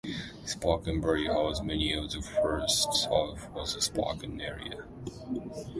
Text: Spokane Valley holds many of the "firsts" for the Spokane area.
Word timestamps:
Spokane 0.45 0.99
Valley 0.99 1.27
holds 1.27 1.61
many 1.61 1.93
of 1.93 2.09
the 2.09 2.23
"firsts" 2.23 3.05
for 3.05 3.37
the 3.53 3.65
Spokane 3.81 4.41
area. 4.41 4.83